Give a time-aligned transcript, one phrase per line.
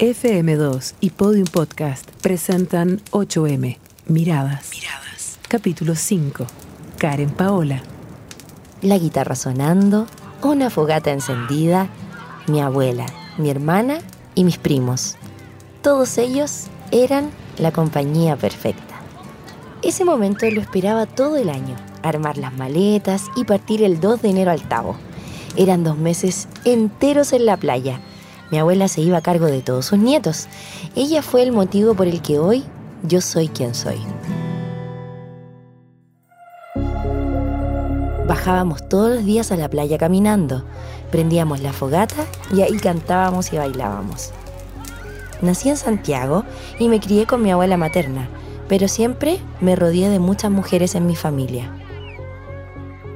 [0.00, 3.76] FM2 y Podium Podcast presentan 8M,
[4.06, 4.70] Miradas.
[4.70, 5.38] Miradas.
[5.46, 6.46] Capítulo 5.
[6.96, 7.82] Karen Paola.
[8.80, 10.06] La guitarra sonando,
[10.40, 11.90] una fogata encendida,
[12.46, 13.04] mi abuela,
[13.36, 13.98] mi hermana
[14.34, 15.16] y mis primos.
[15.82, 18.94] Todos ellos eran la compañía perfecta.
[19.82, 24.30] Ese momento lo esperaba todo el año, armar las maletas y partir el 2 de
[24.30, 24.96] enero al Tabo.
[25.56, 28.00] Eran dos meses enteros en la playa
[28.50, 30.48] mi abuela se iba a cargo de todos sus nietos.
[30.96, 32.64] Ella fue el motivo por el que hoy
[33.02, 34.00] yo soy quien soy.
[38.26, 40.64] Bajábamos todos los días a la playa caminando,
[41.10, 44.30] prendíamos la fogata y ahí cantábamos y bailábamos.
[45.42, 46.44] Nací en Santiago
[46.78, 48.28] y me crié con mi abuela materna,
[48.68, 51.72] pero siempre me rodeé de muchas mujeres en mi familia.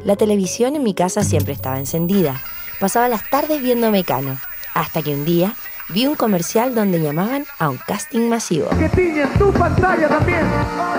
[0.05, 2.41] La televisión en mi casa siempre estaba encendida.
[2.81, 4.37] Pasaba las tardes viendo Mecano
[4.75, 5.55] hasta que un día
[5.89, 8.69] vi un comercial donde llamaban a un casting masivo.
[8.71, 10.41] Que tu pantalla también.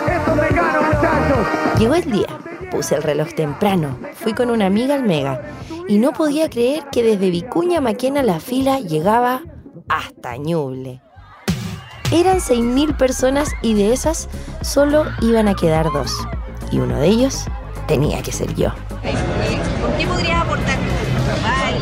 [0.09, 1.80] Esto me gano, muchachos.
[1.80, 2.27] Llegó el día.
[2.72, 4.00] Puse el reloj temprano.
[4.16, 5.41] Fui con una amiga al Mega.
[5.88, 9.41] Y no podía creer que desde Vicuña Maquena la fila llegaba
[9.88, 11.02] hasta Ñuble.
[12.11, 14.30] Eran 6.000 personas y de esas
[14.61, 16.11] solo iban a quedar dos.
[16.72, 17.45] Y uno de ellos
[17.88, 18.69] tenía que ser yo.
[19.81, 20.78] ¿Por qué podrías aportar?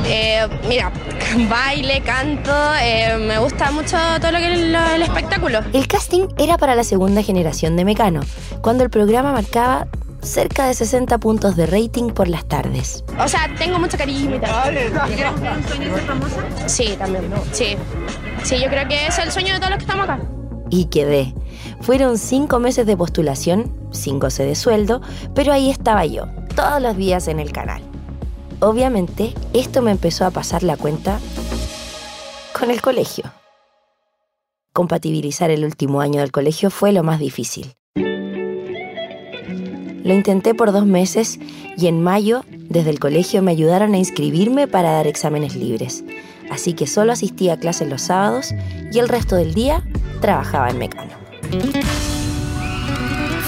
[0.05, 0.91] Eh, mira,
[1.49, 5.59] baile, canto, eh, me gusta mucho todo lo que es el espectáculo.
[5.73, 8.21] El casting era para la segunda generación de Mecano,
[8.61, 9.87] cuando el programa marcaba
[10.21, 13.03] cerca de 60 puntos de rating por las tardes.
[13.19, 14.77] O sea, tengo mucho cariño y tal.
[14.77, 16.69] un sueño de ser famosa?
[16.69, 17.25] Sí, también.
[17.51, 17.75] Sí.
[18.43, 20.19] Sí, yo creo que es el sueño de todos los que estamos acá.
[20.69, 21.33] Y quedé.
[21.81, 25.01] Fueron cinco meses de postulación, sin goce de sueldo,
[25.35, 27.92] pero ahí estaba yo, todos los días en el canal.
[28.59, 31.19] Obviamente, esto me empezó a pasar la cuenta
[32.57, 33.25] con el colegio.
[34.71, 37.75] Compatibilizar el último año del colegio fue lo más difícil.
[40.03, 41.39] Lo intenté por dos meses
[41.77, 46.03] y en mayo, desde el colegio, me ayudaron a inscribirme para dar exámenes libres.
[46.49, 48.53] Así que solo asistía a clases los sábados
[48.91, 49.83] y el resto del día
[50.21, 51.13] trabajaba en Mecano.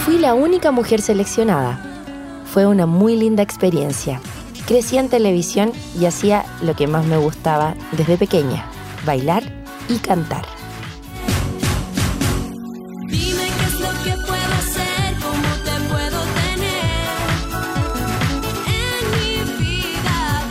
[0.06, 1.80] Fui la única mujer seleccionada.
[2.46, 4.22] Fue una muy linda experiencia
[4.66, 8.66] Crecí en televisión y hacía lo que más me gustaba desde pequeña,
[9.06, 9.44] bailar
[9.88, 10.44] y cantar.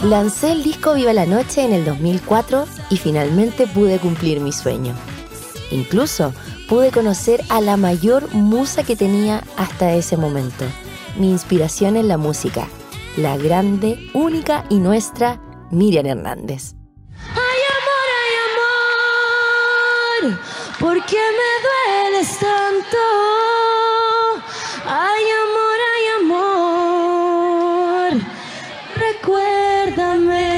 [0.04, 4.94] Lancé el disco Viva la Noche en el 2004 y finalmente pude cumplir mi sueño.
[5.72, 6.32] Incluso
[6.68, 10.66] pude conocer a la mayor musa que tenía hasta ese momento,
[11.18, 12.68] mi inspiración en la música,
[13.16, 16.74] la grande, única y nuestra Miriam Hernández.
[17.16, 18.34] Ay, amor, ay,
[20.30, 20.40] amor,
[20.80, 21.52] ¿por qué me
[22.10, 22.98] dueles tanto?
[24.86, 26.04] Ay, amor, ay,
[28.10, 28.22] amor,
[28.96, 30.48] recuérdame.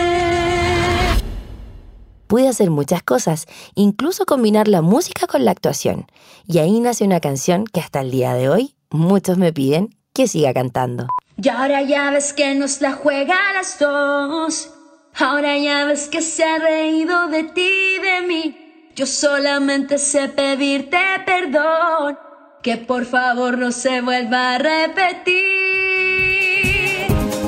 [2.26, 6.06] Pude hacer muchas cosas, incluso combinar la música con la actuación.
[6.46, 10.26] Y ahí nace una canción que hasta el día de hoy muchos me piden que
[10.26, 11.06] siga cantando.
[11.42, 14.70] Y ahora ya ves que nos la juega a las dos.
[15.14, 18.90] Ahora ya ves que se ha reído de ti y de mí.
[18.94, 22.18] Yo solamente sé pedirte perdón.
[22.62, 25.34] Que por favor no se vuelva a repetir.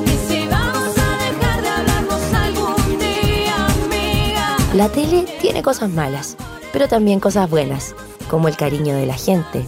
[0.05, 4.57] Y si vamos a dejar de hablarnos algún día, amiga.
[4.75, 6.37] La tele tiene cosas malas,
[6.75, 7.95] pero también cosas buenas,
[8.29, 9.67] como el cariño de la gente,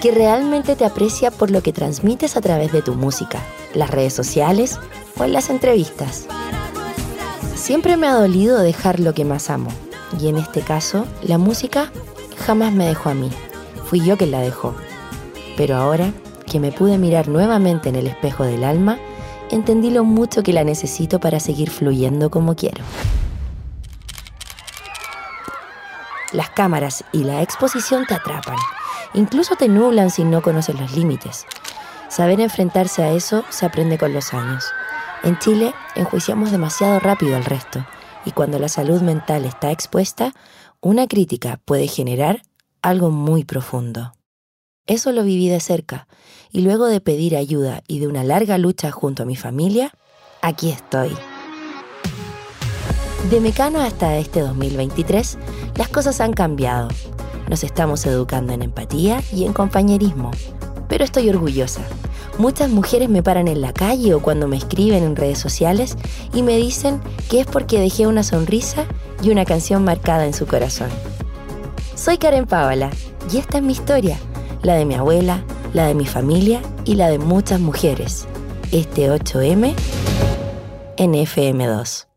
[0.00, 3.40] que realmente te aprecia por lo que transmites a través de tu música,
[3.74, 4.78] las redes sociales
[5.18, 6.26] o en las entrevistas.
[7.54, 9.70] Siempre me ha dolido dejar lo que más amo,
[10.18, 11.92] y en este caso, la música
[12.46, 13.30] jamás me dejó a mí,
[13.84, 14.74] fui yo quien la dejó.
[15.58, 16.12] Pero ahora
[16.50, 18.98] que me pude mirar nuevamente en el espejo del alma,
[19.50, 22.82] entendí lo mucho que la necesito para seguir fluyendo como quiero.
[26.32, 28.56] Las cámaras y la exposición te atrapan
[29.14, 31.46] Incluso te nublan si no conoces los límites.
[32.08, 34.64] Saber enfrentarse a eso se aprende con los años.
[35.22, 37.84] En Chile enjuiciamos demasiado rápido al resto
[38.24, 40.32] y cuando la salud mental está expuesta,
[40.80, 42.42] una crítica puede generar
[42.82, 44.12] algo muy profundo.
[44.86, 46.08] Eso lo viví de cerca
[46.50, 49.92] y luego de pedir ayuda y de una larga lucha junto a mi familia,
[50.42, 51.14] aquí estoy.
[53.30, 55.38] De Mecano hasta este 2023,
[55.76, 56.88] las cosas han cambiado
[57.50, 60.30] nos estamos educando en empatía y en compañerismo.
[60.88, 61.82] Pero estoy orgullosa.
[62.38, 65.96] Muchas mujeres me paran en la calle o cuando me escriben en redes sociales
[66.32, 68.86] y me dicen que es porque dejé una sonrisa
[69.22, 70.88] y una canción marcada en su corazón.
[71.96, 72.90] Soy Karen Paola
[73.30, 74.18] y esta es mi historia,
[74.62, 75.44] la de mi abuela,
[75.74, 78.26] la de mi familia y la de muchas mujeres.
[78.72, 79.74] Este 8M
[80.96, 82.09] en FM2.